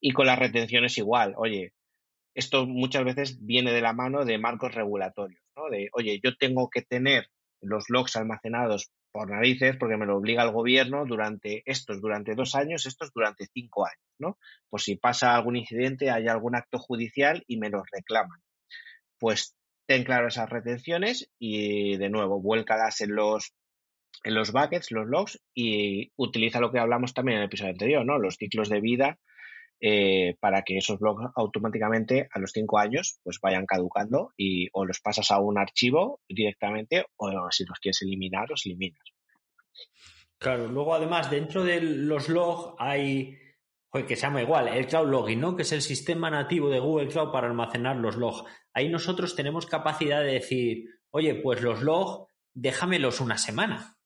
[0.00, 1.72] Y con las retenciones igual, oye,
[2.34, 5.70] esto muchas veces viene de la mano de marcos regulatorios, ¿no?
[5.70, 7.28] De, oye, yo tengo que tener
[7.60, 12.56] los logs almacenados por narices, porque me lo obliga el gobierno durante estos, durante dos
[12.56, 14.38] años, estos durante cinco años, ¿no?
[14.68, 18.40] Pues si pasa algún incidente, hay algún acto judicial y me los reclaman.
[19.20, 19.54] Pues
[19.86, 23.54] ten claro esas retenciones y de nuevo, vuélcalas en los
[24.24, 28.04] en los buckets, los logs, y utiliza lo que hablamos también en el episodio anterior,
[28.04, 28.18] ¿no?
[28.18, 29.20] Los ciclos de vida
[29.80, 34.84] eh, para que esos blogs automáticamente a los cinco años pues vayan caducando y o
[34.84, 39.02] los pasas a un archivo directamente o si los quieres eliminar, los eliminas.
[40.38, 43.38] Claro, luego además dentro de los logs hay
[44.02, 45.54] que se llama igual, el Cloud Logging, ¿no?
[45.54, 48.42] Que es el sistema nativo de Google Cloud para almacenar los logs.
[48.72, 53.96] Ahí nosotros tenemos capacidad de decir, oye, pues los logs, déjamelos una semana,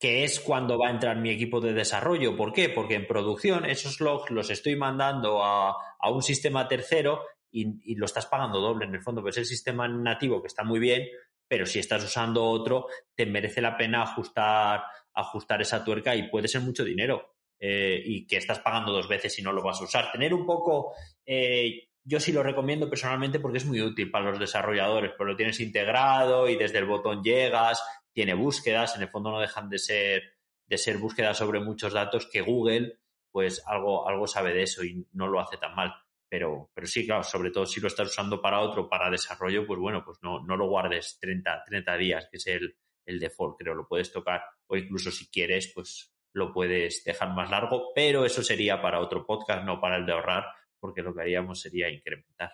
[0.00, 2.34] que es cuando va a entrar mi equipo de desarrollo.
[2.34, 2.70] ¿Por qué?
[2.70, 5.76] Porque en producción esos logs los estoy mandando a,
[6.10, 7.20] un sistema tercero
[7.52, 9.20] y, lo estás pagando doble en el fondo.
[9.20, 11.06] Pues el sistema nativo que está muy bien,
[11.46, 16.48] pero si estás usando otro, te merece la pena ajustar, ajustar esa tuerca y puede
[16.48, 17.34] ser mucho dinero.
[17.62, 20.10] Eh, y que estás pagando dos veces y no lo vas a usar.
[20.10, 20.94] Tener un poco,
[21.26, 25.36] eh, yo sí lo recomiendo personalmente porque es muy útil para los desarrolladores, porque lo
[25.36, 27.82] tienes integrado y desde el botón llegas,
[28.12, 30.22] tiene búsquedas, en el fondo no dejan de ser,
[30.66, 32.98] de ser búsquedas sobre muchos datos que Google,
[33.30, 35.94] pues algo, algo sabe de eso y no lo hace tan mal.
[36.28, 39.80] Pero, pero sí, claro, sobre todo si lo estás usando para otro, para desarrollo, pues
[39.80, 43.74] bueno, pues no, no lo guardes 30, 30 días, que es el, el default, creo,
[43.74, 44.44] lo puedes tocar.
[44.68, 49.26] O incluso si quieres, pues lo puedes dejar más largo, pero eso sería para otro
[49.26, 50.46] podcast, no para el de ahorrar,
[50.80, 52.50] porque lo que haríamos sería incrementar.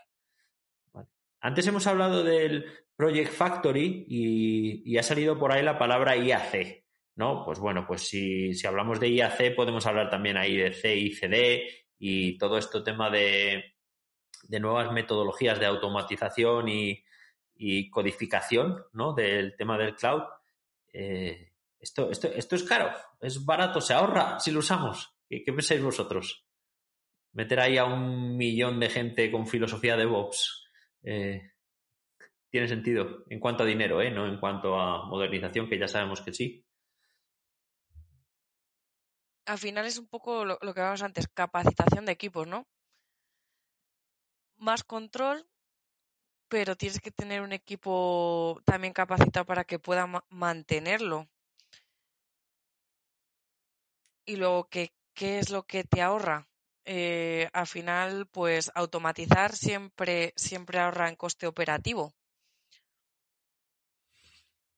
[1.41, 6.85] Antes hemos hablado del Project Factory y, ha salido por ahí la palabra IAC,
[7.15, 7.45] ¿no?
[7.45, 12.59] Pues bueno, pues si, hablamos de IAC podemos hablar también ahí de CICD y todo
[12.59, 13.77] este tema de,
[14.49, 19.13] nuevas metodologías de automatización y, codificación, ¿no?
[19.13, 20.23] Del tema del cloud.
[20.93, 25.15] Eh, esto, esto, esto es caro, es barato, se ahorra si lo usamos.
[25.29, 26.46] ¿Qué, pensáis vosotros?
[27.37, 30.71] Meter ahí a un millón de gente con filosofía de Bobs
[31.03, 31.53] eh,
[32.49, 34.11] tiene sentido en cuanto a dinero, ¿eh?
[34.11, 36.65] no en cuanto a modernización, que ya sabemos que sí.
[39.45, 42.67] Al final es un poco lo, lo que hablábamos antes, capacitación de equipos, ¿no?
[44.57, 45.47] Más control,
[46.49, 51.29] pero tienes que tener un equipo también capacitado para que pueda mantenerlo.
[54.25, 56.49] Y luego, ¿qué, qué es lo que te ahorra?
[56.89, 62.15] Eh, al final, pues automatizar siempre, siempre ahorra en coste operativo.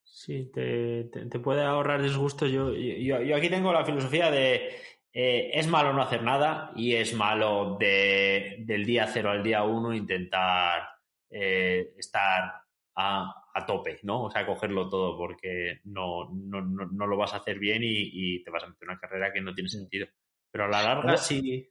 [0.03, 2.51] Sí, te, te, puede ahorrar disgustos.
[2.51, 4.71] Yo, yo, yo, aquí tengo la filosofía de
[5.12, 9.64] eh, es malo no hacer nada y es malo de, del día cero al día
[9.64, 10.88] uno intentar
[11.31, 12.62] eh, estar
[12.97, 14.25] a, a tope, ¿no?
[14.25, 18.51] O sea, cogerlo todo porque no, no, no, lo vas a hacer bien y, te
[18.51, 20.07] vas a meter una carrera que no tiene sentido.
[20.51, 21.71] Pero a la larga sí.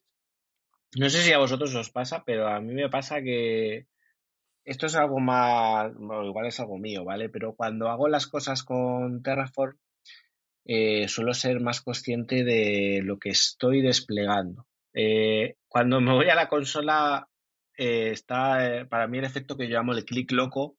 [0.95, 3.88] No sé si a vosotros os pasa, pero a mí me pasa que
[4.63, 7.30] esto es algo más, igual es algo mío, ¿vale?
[7.30, 9.78] Pero cuando hago las cosas con Terraform,
[10.65, 14.67] eh, suelo ser más consciente de lo que estoy desplegando.
[14.93, 17.30] Eh, cuando me voy a la consola,
[17.78, 20.78] eh, está para mí el efecto que yo llamo el clic loco,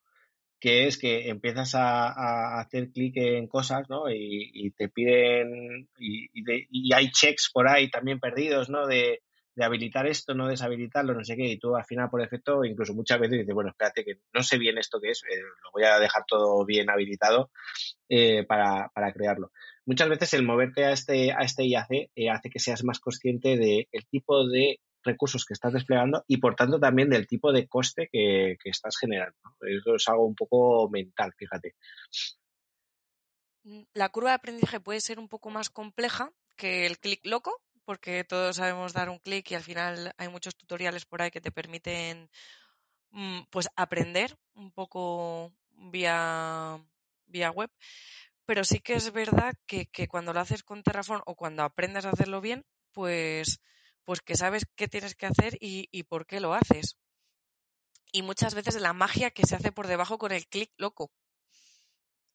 [0.60, 4.10] que es que empiezas a, hacer clic en cosas, ¿no?
[4.10, 8.86] Y, te piden, y, hay checks por ahí también perdidos, ¿no?
[8.86, 9.22] De,
[9.64, 13.18] habilitar esto, no deshabilitarlo, no sé qué, y tú al final por efecto, incluso muchas
[13.18, 15.98] veces dices, bueno, espérate que no sé bien esto que es, eh, lo voy a
[15.98, 17.50] dejar todo bien habilitado
[18.08, 19.52] eh, para, crearlo.
[19.86, 23.56] Muchas veces el moverte a este, a este IAC eh, hace que seas más consciente
[23.56, 28.08] del tipo de recursos que estás desplegando y por tanto también del tipo de coste
[28.12, 29.36] que, estás generando.
[29.60, 31.74] Eso es algo un poco mental, fíjate.
[33.64, 37.62] Mm, la curva de aprendizaje puede ser un poco más compleja que el clic loco,
[37.88, 41.40] porque todos sabemos dar un clic y al final hay muchos tutoriales por ahí que
[41.40, 42.28] te permiten
[43.12, 46.84] mm, pues aprender un poco vía,
[47.28, 47.70] vía web.
[48.44, 52.04] Pero sí que es verdad que, que cuando lo haces con Terraform o cuando aprendes
[52.04, 53.58] a hacerlo bien, pues
[54.04, 56.98] pues que sabes qué tienes que hacer y, por qué lo haces.
[58.12, 61.10] Y muchas veces la magia que se hace por debajo con el clic loco.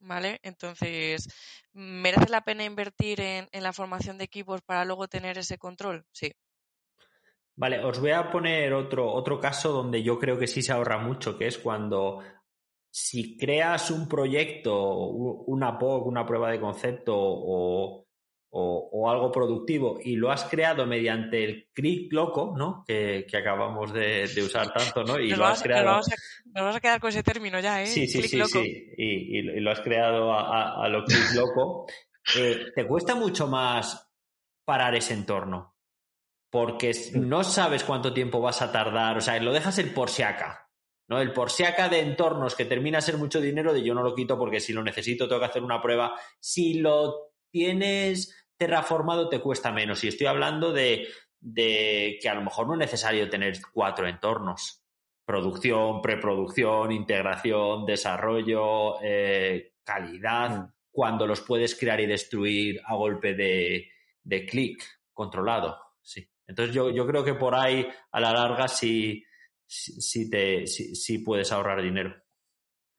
[0.06, 0.39] ¿Vale?
[0.44, 1.30] Entonces,
[1.72, 6.06] ¿merece la pena invertir en, la formación de equipos para luego tener ese control?
[6.12, 6.32] Sí.
[7.56, 10.98] Vale, os voy a poner otro, otro caso donde yo creo que sí se ahorra
[10.98, 12.22] mucho, que es cuando
[12.92, 18.03] si creas un proyecto, una POC, una prueba de concepto o,
[18.56, 22.84] o, algo productivo y lo has creado mediante el clic loco, ¿no?
[22.88, 25.20] Que, acabamos de, usar tanto, ¿no?
[25.20, 26.02] Y nos, lo has creado...
[26.46, 27.88] vamos a, quedar con ese término ya, ¿eh?
[27.88, 28.94] Sí, sí, sí, sí.
[28.96, 31.88] Y, lo has creado a, lo clic loco.
[32.38, 34.10] Eh, te cuesta mucho más
[34.63, 35.76] parar ese entorno
[36.50, 40.24] porque no sabes cuánto tiempo vas a tardar, o sea, lo dejas el por si
[40.24, 40.70] acá,
[41.10, 41.20] ¿no?
[41.20, 44.04] El por si acá de entornos que termina a ser mucho dinero de yo no
[44.04, 46.18] lo quito porque si lo necesito tengo que hacer una prueba.
[46.39, 50.04] Si lo tienes terraformado te cuesta menos.
[50.04, 51.08] Y estoy hablando de,
[51.56, 54.84] que a lo mejor no es necesario tener cuatro entornos.
[55.26, 60.74] Producción, preproducción, integración, desarrollo, eh, calidad, mm.
[60.92, 63.89] cuando los puedes crear y destruir a golpe de,
[64.24, 65.78] de clic controlado.
[66.02, 66.28] Sí.
[66.48, 69.24] Entonces yo, yo creo que por ahí a la larga sí,
[69.66, 72.16] sí, te, sí, puedes ahorrar dinero.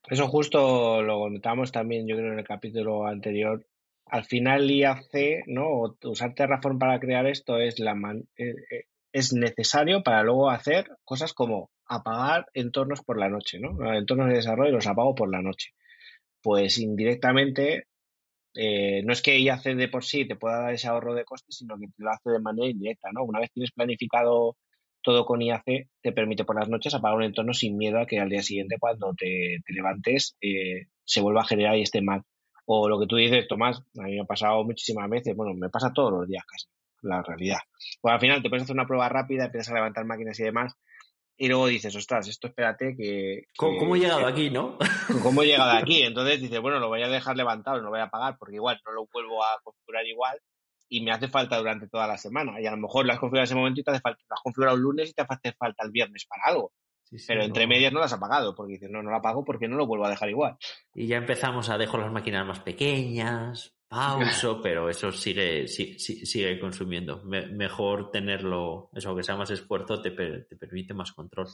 [0.09, 3.67] Eso justo lo comentamos también, yo creo, en el capítulo anterior.
[4.15, 5.97] Al final IAC, ¿no?
[6.05, 7.95] usar Terraform para crear esto es, la
[8.37, 13.93] eh, eh, es necesario para luego hacer cosas como apagar entornos por la noche, ¿no?
[13.93, 15.71] Entornos de desarrollo los apago por la noche.
[16.41, 17.89] Pues indirectamente
[18.55, 21.57] eh, no es que IAC de por sí te pueda dar ese ahorro de costes,
[21.57, 23.25] sino que te lo hace de manera indirecta, ¿no?
[23.25, 24.57] Una vez tienes planificado
[25.03, 28.21] todo con IAC, te permite por las noches apagar un entorno sin miedo a que
[28.21, 30.37] al día siguiente, cuando te, levantes,
[31.05, 32.23] se vuelva a generar y esté mal.
[32.67, 35.69] O lo que tú dices, Tomás, a mí me ha pasado muchísimas veces, bueno, me
[35.69, 36.67] pasa todos los días casi,
[37.03, 37.59] la realidad.
[38.01, 40.75] Pues al final te puedes hacer una prueba rápida, empiezas a levantar máquinas y demás,
[41.37, 43.49] y luego dices, ostras, esto espérate que...
[43.57, 44.79] ¿Cómo, he llegado aquí, no?
[45.23, 46.03] ¿Cómo he llegado aquí?
[46.05, 48.81] Entonces dices, bueno, lo voy a dejar levantado, no lo voy a pagar porque igual
[48.87, 50.39] no lo vuelvo a configurar igual
[50.89, 52.61] y me hace falta durante toda la semana.
[52.61, 54.77] Y a lo mejor las configuras ese momento y te hace falta, las has configurado
[54.77, 56.73] el lunes y te hace falta el viernes para algo.
[57.27, 59.77] Pero entre medias no las ha pagado, porque dices, no, no la pago porque no
[59.77, 60.57] lo vuelvo a dejar igual.
[60.95, 67.23] Y ya empezamos a dejar las máquinas más pequeñas, pauso, pero eso sigue, sigue, consumiendo.
[67.25, 71.49] mejor tenerlo, eso que sea más esfuerzo, te, te permite más control.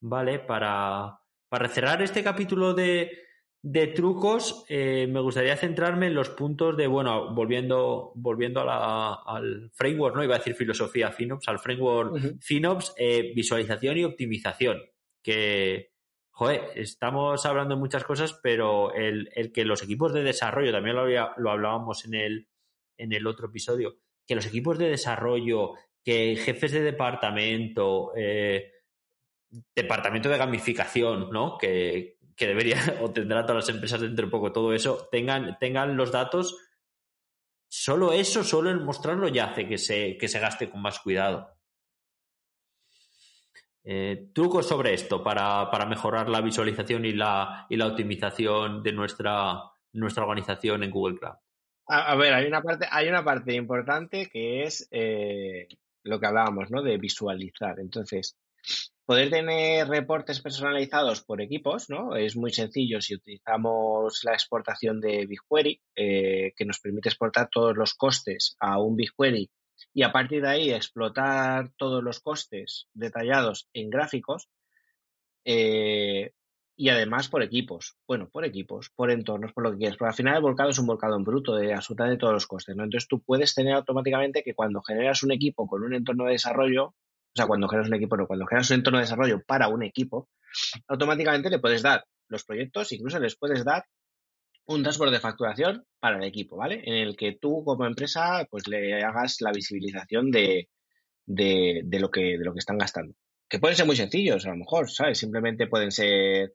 [0.00, 3.27] Vale, para, para cerrar este capítulo de,
[3.62, 10.14] de trucos, eh, me gustaría centrarme en los puntos de, bueno, volviendo, volviendo al framework,
[10.14, 10.24] ¿no?
[10.24, 14.80] Iba a decir filosofía FinOps, al framework FinOps, eh, visualización y optimización,
[15.22, 15.90] que,
[16.30, 21.06] joder, estamos hablando de muchas cosas, pero el, que los equipos de desarrollo, también lo,
[21.06, 22.48] lo hablábamos en el,
[22.96, 25.72] en el otro episodio, que los equipos de desarrollo,
[26.04, 28.70] que jefes de departamento, eh,
[29.74, 31.58] departamento de gamificación, ¿no?
[31.58, 35.96] Que, que debería o tendrá todas las empresas dentro de poco, todo eso, tengan, tengan
[35.96, 36.56] los datos.
[37.70, 41.58] Solo eso, solo el mostrarlo ya hace que se, que se gaste con más cuidado.
[43.84, 49.62] Eh, trucos sobre esto para, mejorar la visualización y la, y la optimización de nuestra,
[49.92, 51.36] nuestra organización en Google Cloud.
[51.90, 55.68] A, ver, hay una parte, hay una parte importante que es eh,
[56.02, 56.82] lo que hablábamos, ¿no?
[56.82, 57.80] De visualizar.
[57.80, 58.36] Entonces,
[59.08, 62.14] poder tener reportes personalizados por equipos, ¿no?
[62.14, 67.74] Es muy sencillo si utilizamos la exportación de BigQuery, eh, que nos permite exportar todos
[67.74, 69.48] los costes a un BigQuery
[69.94, 74.50] y a partir de ahí explotar todos los costes detallados en gráficos
[75.46, 76.32] eh,
[76.76, 77.96] y además por equipos.
[78.06, 79.96] Bueno, por equipos, por entornos, por lo que quieras.
[79.96, 82.76] Pero al final el volcado es un volcado en bruto de absolutamente todos los costes.
[82.76, 82.84] ¿no?
[82.84, 86.94] Entonces tú puedes tener automáticamente que cuando generas un equipo con un entorno de desarrollo,
[87.38, 90.28] sea, cuando generas un equipo, no, cuando generas un entorno de desarrollo para un equipo,
[90.86, 93.84] automáticamente le puedes dar los proyectos, incluso les puedes dar
[94.66, 96.82] un dashboard de facturación para el equipo, ¿vale?
[96.84, 100.68] En el que tú como empresa pues le hagas la visibilización de,
[101.24, 103.14] de, lo, que, de lo que están gastando.
[103.48, 105.18] Que pueden ser muy sencillos, a lo mejor, ¿sabes?
[105.18, 106.52] Simplemente pueden ser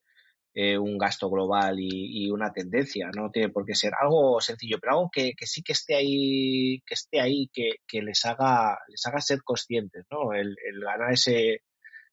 [0.53, 4.93] eh, un gasto global y, una tendencia, no tiene por qué ser algo sencillo, pero
[4.93, 9.41] algo que, sí que esté ahí, que esté ahí, que, les haga, les haga ser
[9.43, 10.33] conscientes, ¿no?
[10.33, 11.61] El, el ganar ese,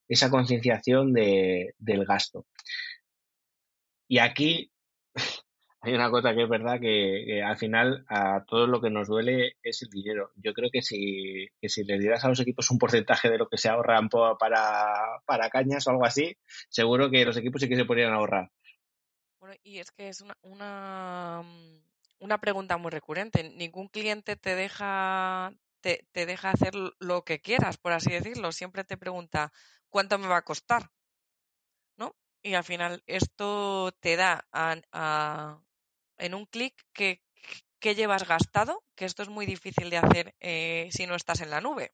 [0.09, 2.47] esa concienciación de, del gasto.
[4.09, 4.70] Y aquí
[5.83, 9.57] hay una cosa que es verdad que, al final a todo lo que nos duele
[9.63, 10.31] es el dinero.
[10.37, 13.57] Yo creo que si, si les dieras a los equipos un porcentaje de lo que
[13.57, 14.37] se ahorran para,
[15.25, 16.37] para cañas o algo así,
[16.69, 18.51] seguro que los equipos sí que se podrían ahorrar.
[19.41, 21.43] Bueno, y es que es una, una,
[22.19, 23.51] una pregunta muy recurrente.
[23.57, 28.53] Ningún cliente te deja, te, te deja hacer lo que quieras, por así decirlo.
[28.53, 29.51] Siempre te pregunta,
[29.89, 30.91] ¿cuánto me va a costar?
[32.43, 35.61] Y al final esto te da a,
[36.21, 37.21] en un clic qué,
[37.81, 41.61] llevas gastado, que esto es muy difícil de hacer eh, si no estás en la
[41.61, 41.93] nube.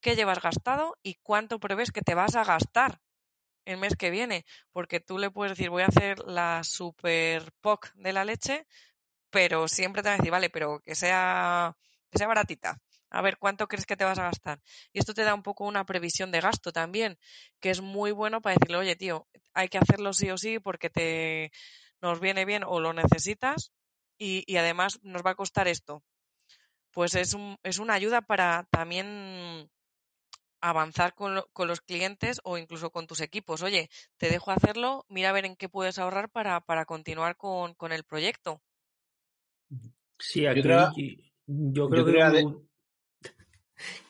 [0.00, 3.00] ¿Qué llevas gastado y cuánto prevés que te vas a gastar
[3.64, 4.44] el mes que viene?
[4.72, 8.66] Porque tú le puedes decir, voy a hacer la super POC de la leche,
[9.30, 11.76] pero siempre te va a decir, vale, pero que sea,
[12.10, 12.80] que sea baratita.
[13.10, 14.60] A ver, ¿cuánto crees que te vas a gastar?
[14.92, 17.18] Y esto te da un poco una previsión de gasto también,
[17.60, 20.90] que es muy bueno para decirle, oye, tío, hay que hacerlo sí o sí porque
[20.90, 21.52] te,
[22.04, 23.72] nos viene bien o lo necesitas
[24.18, 26.02] y, además nos va a costar esto.
[26.92, 29.70] Pues es, un, es una ayuda para también
[30.60, 33.62] avanzar con, los clientes o incluso con tus equipos.
[33.62, 33.88] Oye,
[34.18, 38.04] te dejo hacerlo, mira a ver en qué puedes ahorrar para, para continuar con, el
[38.04, 38.60] proyecto.
[40.18, 40.62] Sí, aquí
[41.46, 42.12] yo creo,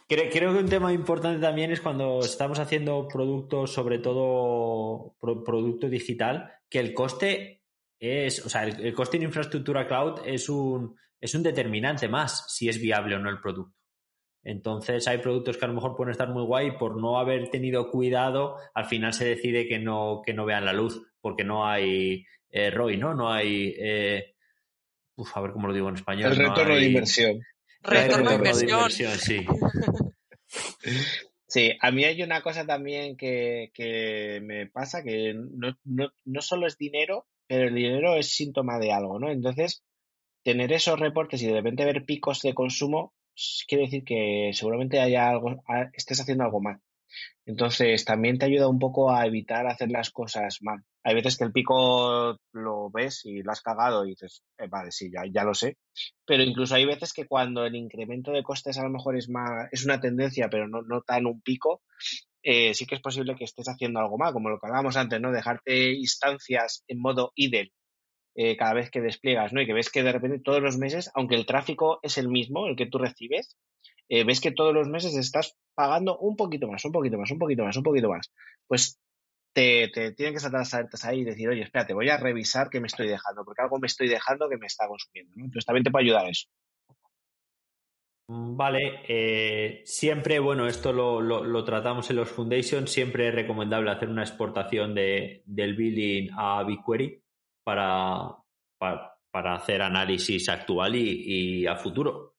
[0.07, 5.89] que, creo, que un tema importante también es cuando estamos haciendo productos, sobre todo producto
[5.89, 7.64] digital, que el coste
[8.09, 12.69] es, o sea, el, coste en infraestructura cloud es un, es un determinante más si
[12.69, 13.77] es viable o no el producto.
[14.43, 17.49] Entonces hay productos que a lo mejor pueden estar muy guay y por no haber
[17.49, 21.67] tenido cuidado, al final se decide que no, que no vean la luz, porque no
[21.67, 23.15] hay eh, ROI, ¿no?
[23.15, 23.75] No hay...
[23.79, 24.35] Eh,
[25.17, 26.33] uf, a ver cómo lo digo en español.
[26.33, 27.41] El retorno de inversión.
[27.83, 28.91] Retorno, de inversión.
[28.91, 29.47] sí.
[31.47, 36.43] Sí, a mí hay una cosa también que, que me pasa, que no, no, no
[36.43, 39.31] solo es dinero, pero el dinero es síntoma de algo, ¿no?
[39.31, 39.83] Entonces,
[40.43, 43.15] tener esos reportes y de repente ver picos de consumo
[43.67, 46.81] quiere decir que seguramente haya algo, estés haciendo algo mal.
[47.47, 50.83] Entonces, también te ayuda un poco a evitar hacer las cosas mal.
[51.05, 54.91] Hay veces que el pico lo ves y lo has cagado y dices, eh, vale,
[54.91, 55.77] sí, ya, ya lo sé.
[56.25, 59.69] Pero incluso hay veces que cuando el incremento de costes a lo mejor es más,
[59.71, 61.83] es una tendencia, pero no, no tan un pico,
[62.45, 65.21] eh, sí que es posible que estés haciendo algo mal, como lo que hablábamos antes,
[65.21, 65.33] ¿no?
[65.33, 67.73] Dejarte instancias en modo idle
[68.37, 69.63] eh, cada vez que despliegas, ¿no?
[69.63, 72.67] Y que ves que de repente todos los meses, aunque el tráfico es el mismo,
[72.67, 73.57] el que tú recibes,
[74.11, 77.39] eh, ves que todos los meses estás pagando un poquito más, un poquito más, un
[77.39, 78.31] poquito más, un poquito más.
[78.67, 79.01] Pues
[79.55, 82.69] te, te tienen que saltar las alertas ahí y decir, oye, espérate, voy a revisar
[82.71, 85.45] qué me estoy dejando, porque algo me estoy dejando que me está consumiendo, ¿no?
[85.47, 86.49] Entonces también te puede ayudar eso.
[88.29, 94.09] Mm, vale, eh, siempre, bueno, esto lo, tratamos en los Foundations, siempre es recomendable hacer
[94.09, 97.23] una exportación de, del billing a BigQuery
[97.63, 98.37] para,
[98.79, 102.37] para, hacer análisis actual y, a futuro.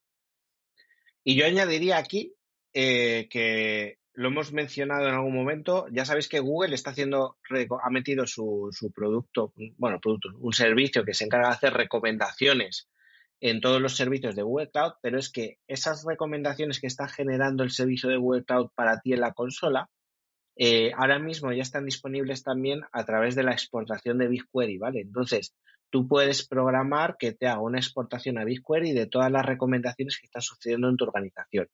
[1.22, 2.34] Y yo añadiría aquí
[2.72, 7.36] eh, que lo hemos mencionado en algún momento, ya sabéis que Google está haciendo,
[7.82, 12.88] ha metido su, su producto, bueno, producto, un servicio que se encarga de hacer recomendaciones
[13.40, 17.62] en todos los servicios de Google Cloud, pero es que esas recomendaciones que está generando
[17.62, 19.90] el servicio de Google Cloud para ti en la consola,
[20.56, 25.00] eh, ahora mismo ya están disponibles también a través de la exportación de BigQuery, ¿vale?
[25.00, 25.54] Entonces,
[25.90, 30.26] tú puedes programar que te haga una exportación a BigQuery de todas las recomendaciones que
[30.26, 31.68] están sucediendo en tu organización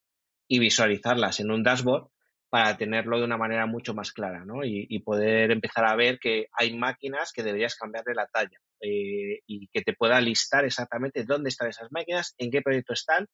[0.49, 2.09] y visualizarlas en un dashboard
[2.51, 4.65] para tenerlo de una manera mucho más clara, ¿no?
[4.65, 9.69] Y, poder empezar a ver que hay máquinas que deberías cambiarle la talla eh, y
[9.69, 13.27] que te pueda listar exactamente dónde están esas máquinas, en qué proyecto están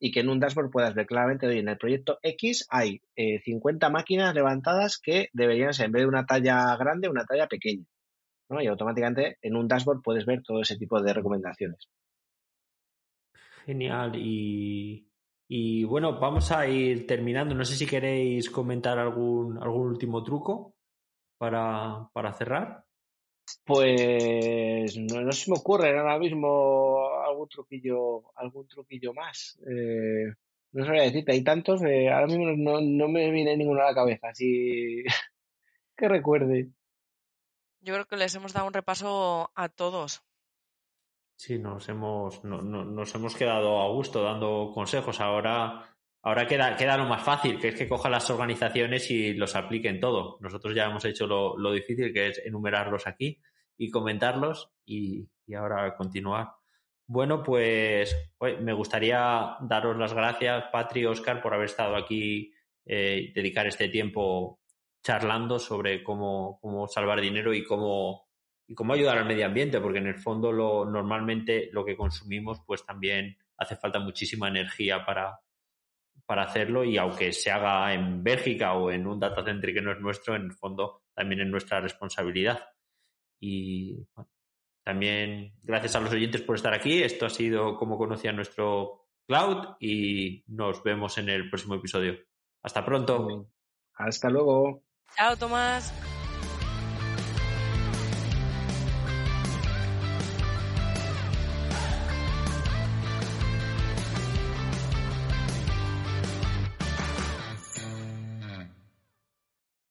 [0.00, 3.86] y que en un dashboard puedas ver claramente, oye, en el proyecto X hay 50
[3.86, 7.84] eh, máquinas levantadas que deberían ser, en vez de una talla grande, una talla pequeña.
[8.48, 8.60] ¿no?
[8.60, 11.88] Y automáticamente en un dashboard puedes ver todo ese tipo de recomendaciones.
[13.64, 14.16] Genial.
[14.16, 15.08] Y,
[15.48, 17.54] y bueno, vamos a ir terminando.
[17.54, 20.74] No sé si queréis comentar algún, algún último truco
[21.38, 22.84] para, para cerrar.
[23.64, 29.58] Pues no, se me ocurre ahora mismo algún truquillo, algún truquillo más.
[29.66, 30.32] Eh,
[30.72, 33.94] no sabría decirte, hay tantos, eh, ahora mismo no, no, me viene ninguno a la
[33.94, 35.04] cabeza, así
[35.96, 36.70] que recuerde.
[37.80, 40.22] Yo creo que les hemos dado un repaso a todos.
[41.36, 45.20] Sí, nos hemos, no, nos hemos quedado a gusto dando consejos.
[45.20, 45.93] Ahora,
[46.24, 50.00] ahora queda, queda lo más fácil, que es que cojan las organizaciones y los apliquen
[50.00, 50.38] todo.
[50.40, 53.40] Nosotros ya hemos hecho lo, lo difícil, que es enumerarlos aquí
[53.76, 56.48] y comentarlos y, y ahora continuar.
[57.06, 62.50] Bueno, pues me gustaría daros las gracias, Patri y Oscar, por haber estado aquí,
[62.86, 64.60] eh, dedicar este tiempo
[65.02, 68.30] charlando sobre cómo, cómo salvar dinero y cómo,
[68.66, 72.62] y cómo ayudar al medio ambiente, porque en el fondo lo, normalmente lo que consumimos
[72.66, 75.38] pues también hace falta muchísima energía para,
[76.26, 79.92] para hacerlo y aunque se haga en Bélgica o en un data center que no
[79.92, 82.68] es nuestro, en el fondo también es nuestra responsabilidad.
[83.40, 84.06] Y
[84.84, 87.02] también gracias a los oyentes por estar aquí.
[87.02, 92.18] Esto ha sido como conocía nuestro cloud y nos vemos en el próximo episodio.
[92.62, 93.48] Hasta pronto.
[93.94, 94.82] Hasta luego.
[95.16, 95.92] Chao, Tomás.